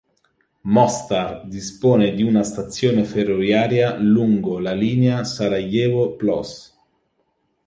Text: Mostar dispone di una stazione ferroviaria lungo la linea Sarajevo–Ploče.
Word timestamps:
Mostar 0.63 1.45
dispone 1.47 2.15
di 2.15 2.23
una 2.23 2.41
stazione 2.41 3.03
ferroviaria 3.03 3.97
lungo 3.99 4.57
la 4.57 4.71
linea 4.73 5.23
Sarajevo–Ploče. 5.23 6.71